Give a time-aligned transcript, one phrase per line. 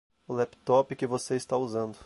[0.27, 1.99] O laptop que você está usando